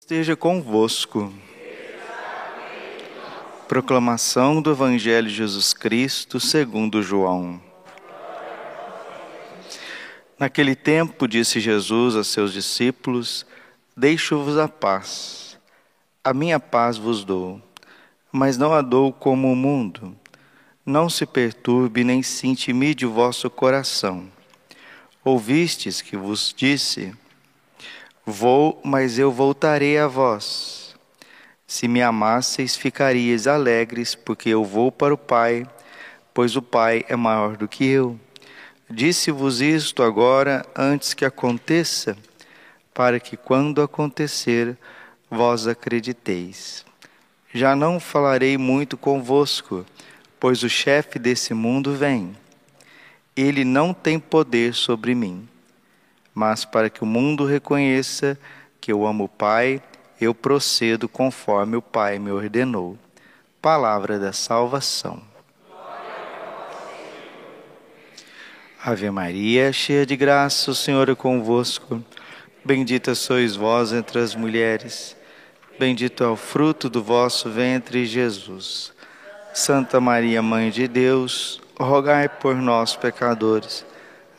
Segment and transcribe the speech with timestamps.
[0.00, 1.30] esteja convosco.
[3.66, 7.60] Proclamação do Evangelho de Jesus Cristo segundo João.
[10.38, 13.44] Naquele tempo disse Jesus a seus discípulos:
[13.94, 15.58] Deixo-vos a paz.
[16.24, 17.60] A minha paz vos dou,
[18.32, 20.16] mas não a dou como o mundo.
[20.86, 24.26] Não se perturbe nem se intimide o vosso coração.
[25.22, 27.14] Ouvistes que vos disse:
[28.30, 30.94] Vou, mas eu voltarei a vós.
[31.66, 35.66] Se me amasseis, ficaríeis alegres, porque eu vou para o Pai,
[36.34, 38.20] pois o Pai é maior do que eu.
[38.90, 42.18] Disse-vos isto agora, antes que aconteça,
[42.92, 44.76] para que quando acontecer,
[45.30, 46.84] vós acrediteis.
[47.54, 49.86] Já não falarei muito convosco,
[50.38, 52.36] pois o chefe desse mundo vem.
[53.34, 55.48] Ele não tem poder sobre mim
[56.38, 58.38] mas para que o mundo reconheça
[58.80, 59.82] que eu amo o Pai,
[60.20, 62.96] eu procedo conforme o Pai me ordenou.
[63.60, 65.20] Palavra da salvação.
[68.80, 72.00] Ave Maria, cheia de graça, o Senhor é convosco.
[72.64, 75.16] Bendita sois vós entre as mulheres.
[75.76, 78.92] Bendito é o fruto do vosso ventre, Jesus.
[79.52, 83.87] Santa Maria, Mãe de Deus, rogai por nós, pecadores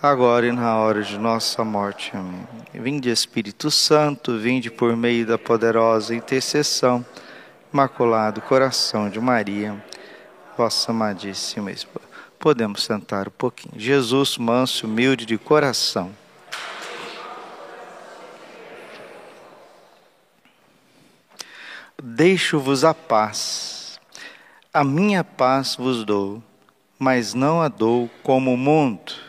[0.02, 2.16] agora e na hora de nossa morte.
[2.16, 2.48] Amém.
[2.74, 7.06] Vinde Espírito Santo, vinde por meio da poderosa intercessão,
[7.72, 9.84] Imaculado Coração de Maria,
[10.58, 12.08] vossa amadíssima esposa.
[12.40, 13.78] Podemos sentar um pouquinho.
[13.78, 16.12] Jesus, manso, humilde de coração.
[22.02, 24.00] Deixo-vos a paz,
[24.74, 26.42] a minha paz vos dou,
[26.98, 29.29] mas não a dou como o mundo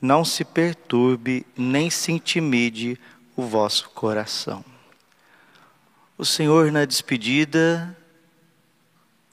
[0.00, 2.98] não se perturbe nem se intimide
[3.36, 4.64] o vosso coração.
[6.16, 7.96] O Senhor, na despedida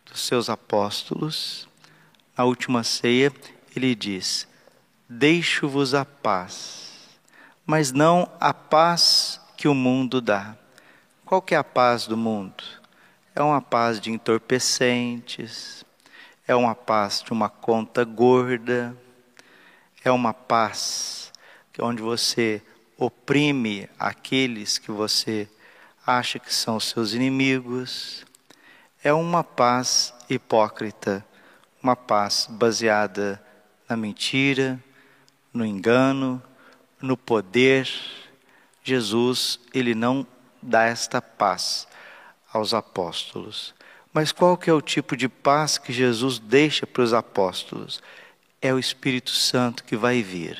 [0.05, 1.67] dos seus apóstolos,
[2.37, 3.33] na última ceia,
[3.75, 4.47] ele diz:
[5.09, 7.19] Deixo-vos a paz,
[7.65, 10.55] mas não a paz que o mundo dá.
[11.25, 12.63] Qual que é a paz do mundo?
[13.35, 15.83] É uma paz de entorpecentes,
[16.47, 18.95] é uma paz de uma conta gorda,
[20.07, 21.17] é uma paz
[21.77, 22.61] é onde você
[22.97, 25.47] oprime aqueles que você
[26.05, 28.25] acha que são seus inimigos.
[29.03, 31.23] É uma paz hipócrita,
[31.83, 33.39] uma paz baseada
[33.87, 34.83] na mentira,
[35.53, 36.41] no engano,
[36.99, 37.87] no poder.
[38.83, 40.25] Jesus, ele não
[40.63, 41.87] dá esta paz
[42.51, 43.75] aos apóstolos.
[44.11, 48.01] Mas qual que é o tipo de paz que Jesus deixa para os apóstolos?
[48.61, 50.57] É o Espírito Santo que vai vir.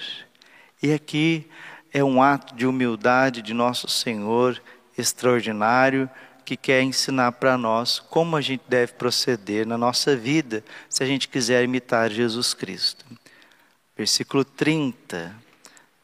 [0.81, 1.49] E aqui
[1.91, 4.61] é um ato de humildade de nosso Senhor
[4.97, 6.09] extraordinário
[6.45, 11.05] que quer ensinar para nós como a gente deve proceder na nossa vida se a
[11.05, 13.05] gente quiser imitar Jesus Cristo.
[13.97, 15.35] Versículo 30,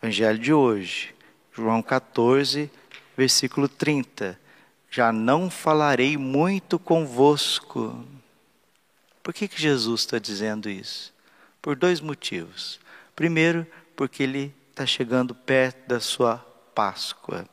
[0.01, 1.15] Evangelho de hoje,
[1.53, 2.69] João 14,
[3.15, 4.37] versículo 30.
[4.89, 8.03] Já não falarei muito convosco.
[9.21, 11.12] Por que, que Jesus está dizendo isso?
[11.63, 12.78] Por dois motivos.
[13.16, 13.66] Primeiro,
[13.96, 16.38] porque ele está chegando perto da sua
[16.75, 17.46] Páscoa,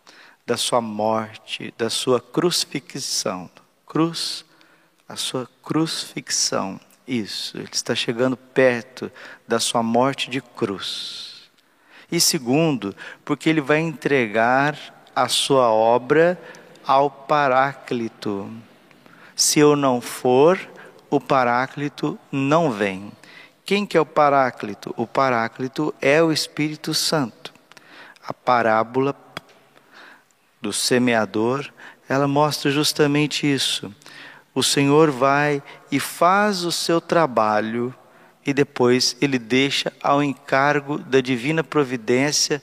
[0.44, 3.49] da sua morte, da sua crucifixão.
[3.87, 4.44] Cruz,
[5.09, 6.81] a sua crucifixão.
[7.06, 9.12] Isso, ele está chegando perto
[9.47, 11.49] da sua morte de cruz.
[12.10, 12.93] E segundo,
[13.25, 14.76] porque ele vai entregar
[15.15, 16.37] a sua obra
[16.84, 18.50] ao Paráclito.
[19.37, 20.59] Se eu não for,
[21.09, 23.12] o Paráclito não vem.
[23.70, 24.92] Quem que é o Paráclito?
[24.97, 27.54] O Paráclito é o Espírito Santo.
[28.26, 29.14] A parábola
[30.60, 31.72] do semeador,
[32.08, 33.94] ela mostra justamente isso.
[34.53, 37.94] O Senhor vai e faz o seu trabalho
[38.44, 42.60] e depois ele deixa ao encargo da divina providência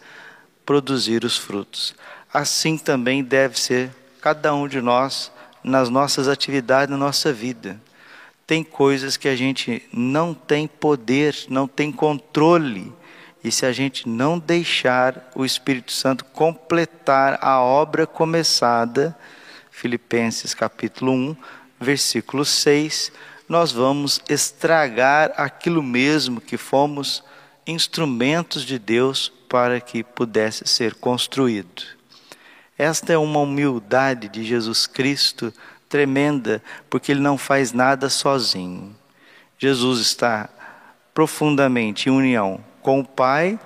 [0.66, 1.96] produzir os frutos.
[2.34, 5.32] Assim também deve ser cada um de nós
[5.64, 7.80] nas nossas atividades, na nossa vida
[8.48, 12.94] tem coisas que a gente não tem poder, não tem controle.
[13.44, 19.16] E se a gente não deixar o Espírito Santo completar a obra começada,
[19.70, 21.36] Filipenses capítulo 1,
[21.78, 23.12] versículo 6,
[23.50, 27.24] nós vamos estragar aquilo mesmo que fomos
[27.66, 31.84] instrumentos de Deus para que pudesse ser construído.
[32.78, 35.54] Esta é uma humildade de Jesus Cristo
[35.90, 38.96] tremenda, porque ele não faz nada sozinho.
[39.58, 40.50] Jesus está
[41.14, 43.60] profundamente em união com o Pai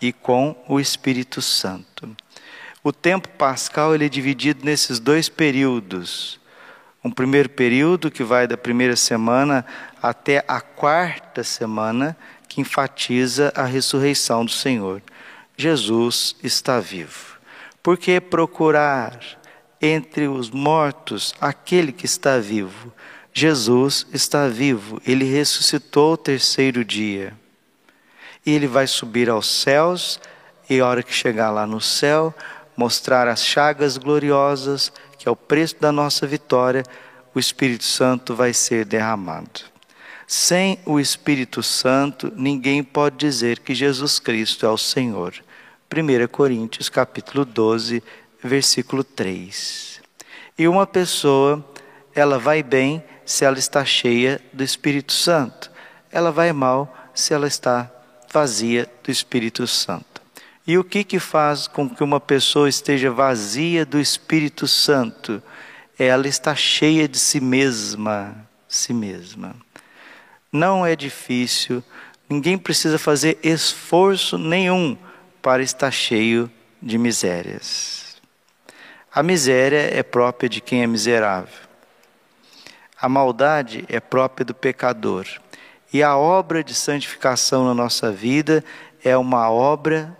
[0.00, 2.16] e com o Espírito Santo.
[2.82, 6.40] O tempo pascal ele é dividido nesses dois períodos.
[7.02, 9.64] Um primeiro período que vai da primeira semana
[10.02, 12.16] até a quarta semana,
[12.48, 15.02] que enfatiza a ressurreição do Senhor.
[15.56, 17.38] Jesus está vivo.
[17.82, 19.18] Por que procurar
[19.84, 22.92] entre os mortos aquele que está vivo?
[23.32, 27.34] Jesus está vivo, ele ressuscitou o terceiro dia.
[28.46, 30.20] E ele vai subir aos céus,
[30.70, 32.34] e a hora que chegar lá no céu,
[32.76, 36.82] mostrar as chagas gloriosas, que é o preço da nossa vitória,
[37.34, 39.60] o Espírito Santo vai ser derramado.
[40.26, 45.34] Sem o Espírito Santo, ninguém pode dizer que Jesus Cristo é o Senhor.
[45.92, 48.02] 1 Coríntios capítulo 12,
[48.44, 50.02] versículo 3.
[50.58, 51.64] E uma pessoa,
[52.14, 55.70] ela vai bem se ela está cheia do Espírito Santo.
[56.12, 57.90] Ela vai mal se ela está
[58.30, 60.22] vazia do Espírito Santo.
[60.66, 65.42] E o que que faz com que uma pessoa esteja vazia do Espírito Santo?
[65.98, 69.56] Ela está cheia de si mesma, si mesma.
[70.52, 71.82] Não é difícil,
[72.28, 74.96] ninguém precisa fazer esforço nenhum
[75.42, 76.50] para estar cheio
[76.80, 78.03] de misérias.
[79.14, 81.54] A miséria é própria de quem é miserável.
[83.00, 85.24] A maldade é própria do pecador.
[85.92, 88.64] E a obra de santificação na nossa vida
[89.04, 90.16] é uma obra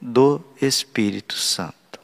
[0.00, 1.98] do Espírito Santo.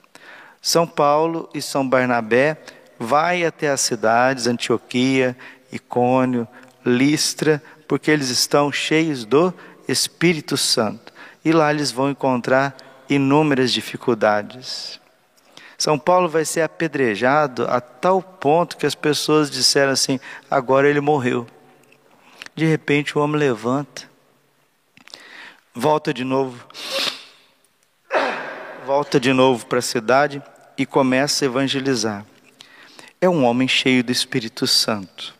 [0.60, 2.56] São Paulo e São Barnabé
[2.98, 5.36] vai até as cidades Antioquia,
[5.70, 6.48] Icônio,
[6.84, 9.54] Listra, porque eles estão cheios do
[9.86, 11.12] Espírito Santo.
[11.44, 12.76] E lá eles vão encontrar
[13.08, 15.00] inúmeras dificuldades.
[15.78, 20.18] São Paulo vai ser apedrejado a tal ponto que as pessoas disseram assim:
[20.50, 21.46] agora ele morreu.
[22.54, 24.08] De repente o homem levanta,
[25.74, 26.66] volta de novo,
[28.86, 30.42] volta de novo para a cidade
[30.78, 32.24] e começa a evangelizar.
[33.20, 35.34] É um homem cheio do Espírito Santo,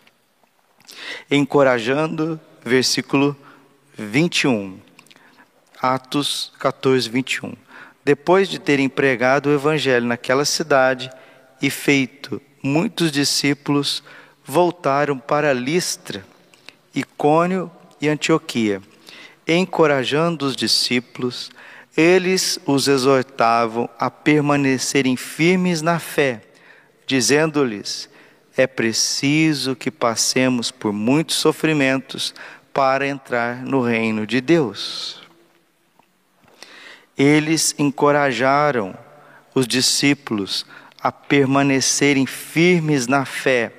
[1.31, 3.35] encorajando, versículo
[3.97, 4.79] 21,
[5.81, 7.66] Atos 14, 21
[8.07, 11.11] depois de terem pregado o Evangelho naquela cidade
[11.61, 14.01] e feito muitos discípulos,
[14.45, 16.25] voltaram para Listra,
[16.95, 17.69] Icônio
[18.01, 18.81] e Antioquia.
[19.45, 21.51] Encorajando os discípulos,
[21.97, 26.43] eles os exortavam a permanecerem firmes na fé,
[27.09, 28.09] dizendo-lhes:
[28.57, 32.33] é preciso que passemos por muitos sofrimentos
[32.73, 35.26] para entrar no reino de Deus
[37.17, 38.97] eles encorajaram
[39.55, 40.67] os discípulos
[41.01, 43.73] a permanecerem firmes na fé,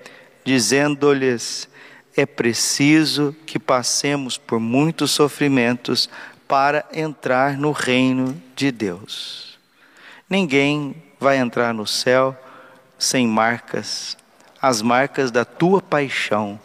[0.43, 1.69] dizendo-lhes:
[2.15, 6.09] é preciso que passemos por muitos sofrimentos
[6.47, 9.59] para entrar no reino de Deus.
[10.29, 12.35] Ninguém vai entrar no céu
[12.97, 14.17] sem marcas,
[14.61, 16.59] as marcas da tua paixão,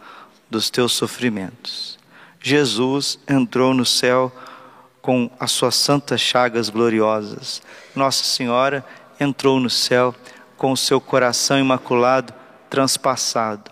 [0.48, 1.98] dos teus sofrimentos.
[2.40, 4.32] Jesus entrou no céu
[5.02, 7.60] com as suas santas chagas gloriosas.
[7.94, 8.87] Nossa Senhora
[9.19, 10.14] entrou no céu
[10.56, 12.32] com o seu coração imaculado
[12.70, 13.70] transpassado.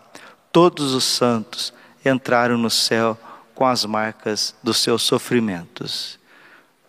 [0.53, 1.73] Todos os santos
[2.05, 3.17] entraram no céu
[3.55, 6.19] com as marcas dos seus sofrimentos.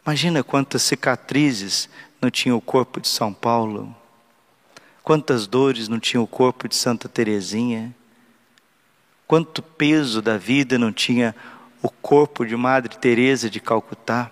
[0.06, 1.88] Imagina quantas cicatrizes
[2.22, 3.96] não tinha o corpo de São Paulo,
[5.04, 7.96] quantas dores não tinha o corpo de Santa Teresinha,
[9.28, 11.36] quanto peso da vida não tinha
[11.82, 14.32] o corpo de Madre Teresa de Calcutá,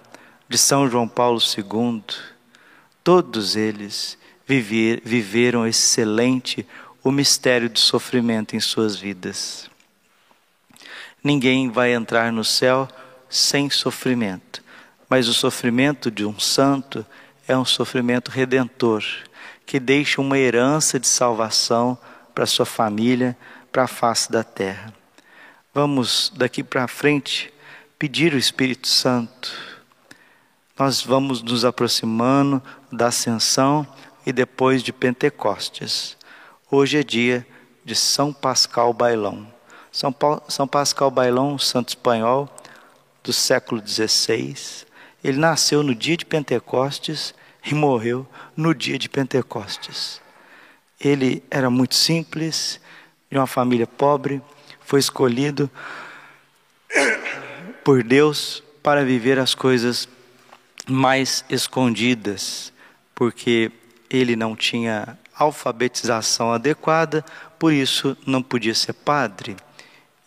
[0.49, 2.03] de São João Paulo II,
[3.03, 6.67] todos eles viver, viveram excelente
[7.03, 9.69] o mistério do sofrimento em suas vidas.
[11.23, 12.89] Ninguém vai entrar no céu
[13.29, 14.63] sem sofrimento,
[15.07, 17.05] mas o sofrimento de um santo
[17.47, 19.03] é um sofrimento redentor,
[19.67, 21.95] que deixa uma herança de salvação
[22.33, 23.37] para sua família,
[23.71, 24.91] para a face da terra.
[25.73, 27.53] Vamos daqui para frente
[27.99, 29.68] pedir o Espírito Santo.
[30.79, 33.85] Nós vamos nos aproximando da ascensão
[34.25, 36.15] e depois de Pentecostes.
[36.71, 37.45] Hoje é dia
[37.83, 39.45] de São Pascal Bailão.
[39.91, 42.49] São, Paulo, São Pascal Bailão, santo espanhol
[43.21, 44.55] do século XVI.
[45.21, 47.33] Ele nasceu no dia de Pentecostes
[47.65, 50.21] e morreu no dia de Pentecostes.
[50.97, 52.79] Ele era muito simples,
[53.29, 54.41] de uma família pobre,
[54.79, 55.69] foi escolhido
[57.83, 60.07] por Deus para viver as coisas
[60.89, 62.73] mais escondidas,
[63.13, 63.71] porque
[64.09, 67.23] ele não tinha alfabetização adequada,
[67.57, 69.55] por isso não podia ser padre.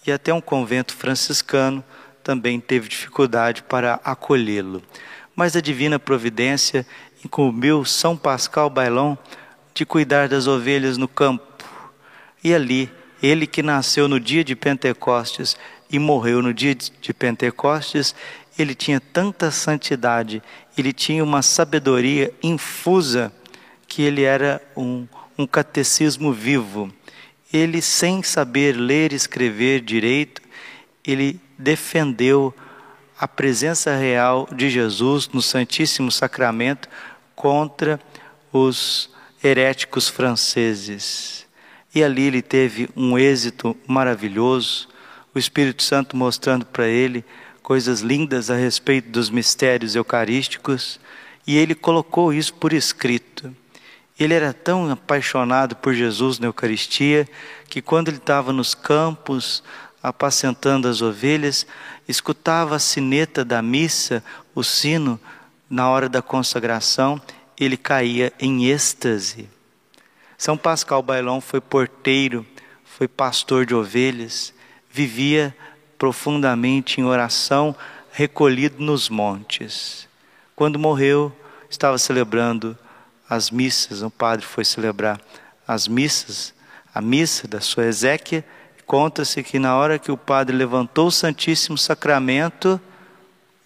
[0.07, 1.85] E até um convento franciscano
[2.23, 4.83] também teve dificuldade para acolhê-lo.
[5.35, 6.87] Mas a divina providência
[7.25, 9.17] incumbiu São Pascal Bailon
[9.75, 11.65] de cuidar das ovelhas no campo.
[12.43, 12.91] E ali,
[13.23, 15.57] ele que nasceu no dia de Pentecostes
[15.91, 18.15] e morreu no dia de Pentecostes,
[18.59, 20.43] ele tinha tanta santidade,
[20.77, 23.33] ele tinha uma sabedoria infusa,
[23.87, 25.07] que ele era um,
[25.37, 26.93] um catecismo vivo.
[27.53, 30.41] Ele, sem saber ler e escrever direito,
[31.05, 32.55] ele defendeu
[33.19, 36.89] a presença real de Jesus no Santíssimo Sacramento
[37.35, 38.01] contra
[38.53, 39.11] os
[39.45, 41.47] heréticos franceses.
[41.95, 44.89] E ali ele teve um êxito maravilhoso,
[45.35, 47.25] o Espírito Santo mostrando para ele
[47.63, 50.99] coisas lindas a respeito dos mistérios eucarísticos,
[51.47, 53.55] e ele colocou isso por escrito.
[54.19, 57.29] Ele era tão apaixonado por Jesus na Eucaristia
[57.69, 59.63] que quando ele estava nos campos
[60.03, 61.67] apacentando as ovelhas,
[62.09, 64.23] escutava a sineta da missa,
[64.55, 65.19] o sino,
[65.71, 67.21] na hora da consagração,
[67.59, 69.49] ele caía em êxtase.
[70.37, 72.45] São Pascal Bailão foi porteiro,
[72.85, 74.53] foi pastor de ovelhas,
[74.91, 75.57] vivia
[76.03, 77.77] profundamente em oração,
[78.11, 80.09] recolhido nos montes.
[80.57, 81.31] Quando morreu,
[81.71, 82.77] estava celebrando
[83.31, 85.21] as missas, o padre foi celebrar
[85.65, 86.53] as missas,
[86.93, 88.45] a missa da sua exéquia,
[88.85, 92.81] conta-se que na hora que o padre levantou o Santíssimo Sacramento,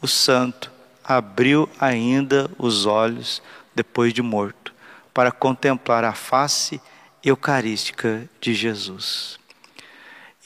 [0.02, 0.70] o santo
[1.02, 3.40] abriu ainda os olhos
[3.74, 4.74] depois de morto,
[5.14, 6.82] para contemplar a face
[7.24, 9.38] eucarística de Jesus.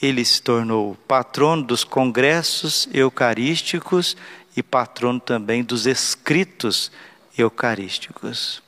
[0.01, 4.17] Ele se tornou patrono dos congressos eucarísticos
[4.55, 6.91] e patrono também dos escritos
[7.37, 8.63] eucarísticos.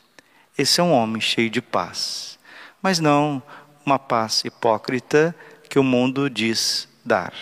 [0.58, 2.38] Esse é um homem cheio de paz,
[2.82, 3.42] mas não
[3.86, 5.36] uma paz hipócrita
[5.70, 7.34] que o mundo diz dar.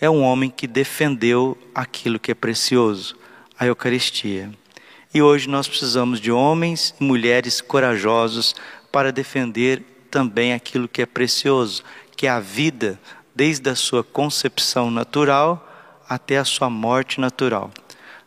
[0.00, 3.16] É um homem que defendeu aquilo que é precioso,
[3.58, 4.50] a Eucaristia.
[5.12, 8.54] E hoje nós precisamos de homens e mulheres corajosos
[8.90, 11.84] para defender também aquilo que é precioso,
[12.20, 13.00] que é a vida,
[13.34, 15.66] desde a sua concepção natural
[16.06, 17.70] até a sua morte natural.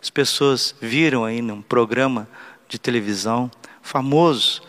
[0.02, 2.28] As pessoas viram aí num programa
[2.68, 3.52] de televisão
[3.84, 4.64] famoso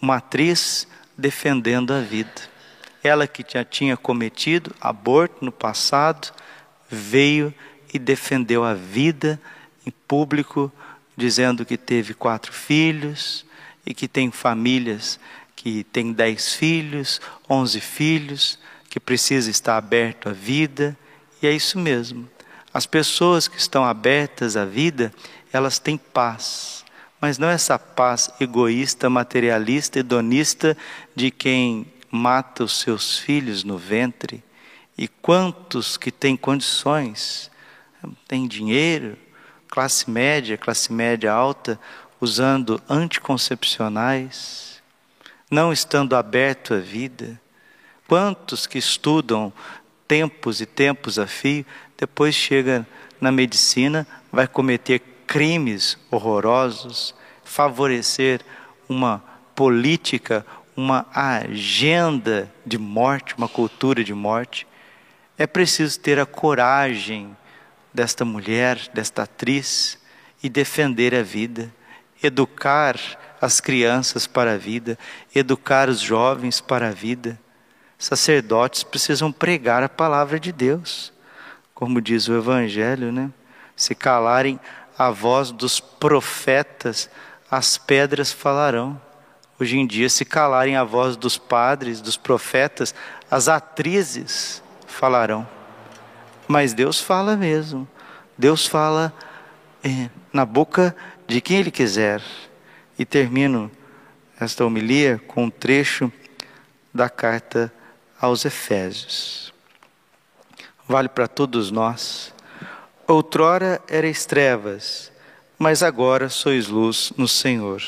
[0.00, 2.32] uma atriz defendendo a vida.
[3.04, 6.32] Ela que já tinha cometido aborto no passado,
[6.88, 7.52] veio
[7.92, 9.38] e defendeu a vida
[9.86, 10.72] em público,
[11.14, 13.44] dizendo que teve quatro filhos
[13.84, 15.20] e que tem famílias
[15.62, 20.96] que tem dez filhos, onze filhos, que precisa estar aberto à vida.
[21.42, 22.26] E é isso mesmo.
[22.72, 25.12] As pessoas que estão abertas à vida,
[25.52, 26.82] elas têm paz.
[27.20, 30.74] Mas não essa paz egoísta, materialista, hedonista
[31.14, 34.42] de quem mata os seus filhos no ventre,
[34.96, 37.50] e quantos que têm condições,
[38.26, 39.18] têm dinheiro,
[39.68, 41.78] classe média, classe média alta,
[42.18, 44.69] usando anticoncepcionais,
[45.50, 47.40] não estando aberto à vida.
[48.06, 49.52] Quantos que estudam
[50.06, 51.66] tempos e tempos a fio,
[51.96, 52.86] depois chega
[53.20, 57.14] na medicina, vai cometer crimes horrorosos,
[57.44, 58.40] favorecer
[58.88, 59.22] uma
[59.54, 60.46] política
[60.80, 64.66] uma agenda de morte, uma cultura de morte,
[65.36, 67.36] é preciso ter a coragem
[67.92, 69.98] desta mulher, desta atriz,
[70.42, 71.70] e defender a vida,
[72.22, 72.96] educar
[73.40, 74.98] as crianças para a vida,
[75.34, 77.38] educar os jovens para a vida.
[77.98, 81.12] Sacerdotes precisam pregar a palavra de Deus,
[81.74, 83.30] como diz o Evangelho, né?
[83.74, 84.60] Se calarem
[84.98, 87.08] a voz dos profetas,
[87.50, 89.00] as pedras falarão.
[89.58, 92.94] Hoje em dia, se calarem a voz dos padres, dos profetas,
[93.30, 95.48] as atrizes falarão.
[96.46, 97.88] Mas Deus fala mesmo.
[98.36, 99.12] Deus fala
[99.84, 100.94] é, na boca
[101.26, 102.22] de quem Ele quiser.
[103.00, 103.72] E termino
[104.38, 106.12] esta homilia com um trecho
[106.92, 107.72] da carta
[108.20, 109.54] aos Efésios.
[110.86, 112.34] Vale para todos nós.
[113.08, 115.10] Outrora erais trevas,
[115.58, 117.82] mas agora sois luz no Senhor.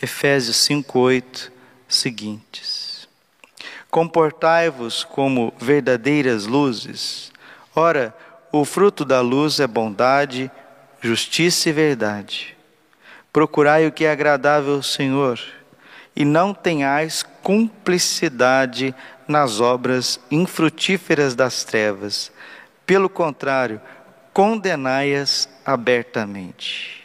[0.00, 1.52] Efésios 5:8
[1.86, 3.06] seguintes.
[3.90, 7.30] Comportai-vos como verdadeiras luzes.
[7.74, 8.16] Ora,
[8.50, 10.50] o fruto da luz é bondade,
[11.02, 12.55] justiça e verdade.
[13.36, 15.38] Procurai o que é agradável ao Senhor,
[16.16, 18.94] e não tenhais cumplicidade
[19.28, 22.32] nas obras infrutíferas das trevas.
[22.86, 23.78] Pelo contrário,
[24.32, 27.04] condenai-as abertamente.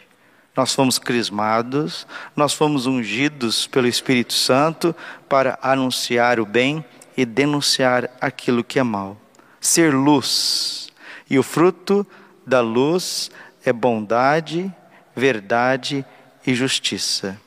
[0.56, 4.96] Nós fomos crismados, nós fomos ungidos pelo Espírito Santo
[5.28, 6.82] para anunciar o bem
[7.14, 9.18] e denunciar aquilo que é mal.
[9.60, 10.88] Ser luz.
[11.28, 12.06] E o fruto
[12.46, 13.30] da luz
[13.62, 14.74] é bondade,
[15.14, 17.40] verdade e justiça.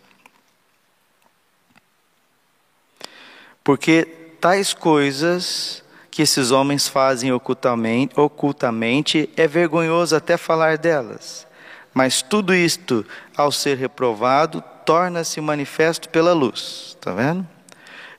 [3.63, 4.05] Porque
[4.39, 11.45] tais coisas que esses homens fazem ocultamente, ocultamente é vergonhoso até falar delas.
[11.93, 16.95] Mas tudo isto, ao ser reprovado, torna-se manifesto pela luz.
[16.97, 17.47] Está vendo?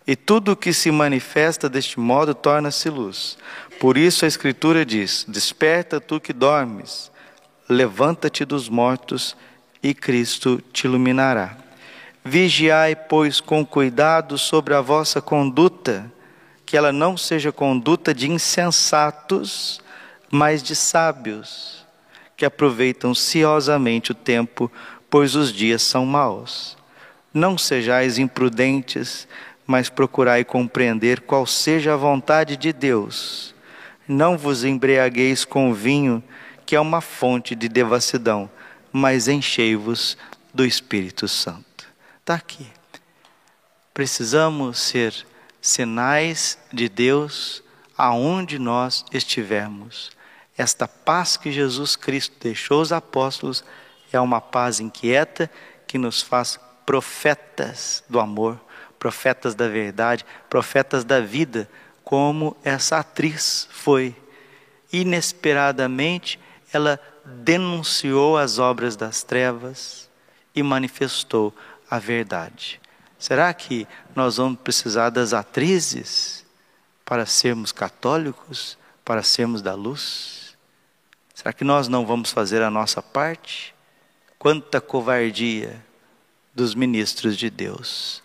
[0.07, 3.39] E tudo o que se manifesta deste modo torna-se luz.
[3.81, 7.11] Por isso a Escritura diz: Desperta tu que dormes,
[7.69, 9.37] levanta-te dos mortos
[9.83, 11.57] e Cristo te iluminará.
[12.25, 16.11] Vigiai, pois, com cuidado sobre a vossa conduta,
[16.65, 19.81] que ela não seja conduta de insensatos,
[20.31, 21.87] mas de sábios,
[22.37, 24.71] que aproveitam ciosamente o tempo,
[25.09, 26.77] pois os dias são maus.
[27.33, 29.29] Não sejais imprudentes,
[29.67, 33.55] mas procurai compreender qual seja a vontade de Deus.
[34.09, 36.23] Não vos embriagueis com vinho,
[36.65, 38.51] que é uma fonte de devassidão,
[38.97, 40.17] mas enchei-vos
[40.55, 41.87] do Espírito Santo.
[42.19, 42.67] Está aqui.
[43.93, 45.15] Precisamos ser
[45.61, 47.63] sinais de Deus
[47.95, 50.11] aonde nós estivermos.
[50.57, 53.63] Esta paz que Jesus Cristo deixou aos apóstolos
[54.11, 55.51] é uma paz inquieta
[55.87, 58.59] que nos faz profetas do amor,
[58.99, 61.69] profetas da verdade, profetas da vida,
[62.03, 64.17] como essa atriz foi.
[64.91, 66.41] Inesperadamente,
[66.73, 70.09] ela denunciou as obras das trevas
[70.55, 71.55] e manifestou
[71.91, 72.81] a verdade.
[73.19, 76.45] Será que nós vamos precisar das atrizes
[77.05, 80.57] para sermos católicos, para sermos da luz?
[81.35, 83.75] Será que nós não vamos fazer a nossa parte?
[84.39, 85.85] Quanta covardia
[86.57, 88.23] dos ministros de Deus.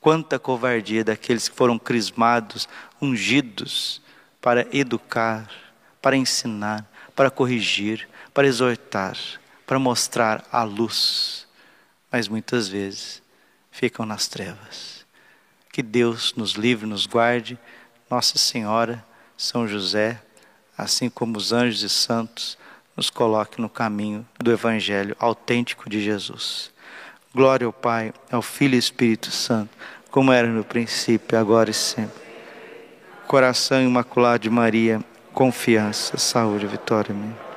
[0.00, 2.68] Quanta covardia daqueles que foram crismados,
[3.00, 4.02] ungidos
[4.40, 5.48] para educar,
[6.02, 9.16] para ensinar, para corrigir, para exortar,
[9.66, 11.46] para mostrar a luz,
[12.10, 13.22] mas muitas vezes
[13.70, 15.06] ficam nas trevas.
[15.72, 17.58] Que Deus nos livre, nos guarde,
[18.10, 19.04] Nossa Senhora,
[19.36, 20.20] São José,
[20.76, 22.58] assim como os anjos e santos,
[22.96, 26.72] nos coloque no caminho do Evangelho autêntico de Jesus.
[27.32, 29.70] Glória ao Pai, ao Filho e Espírito Santo,
[30.10, 32.20] como era no princípio, agora e sempre.
[33.28, 35.00] Coração imaculado de Maria,
[35.32, 37.14] confiança, saúde, vitória.
[37.14, 37.49] Amém.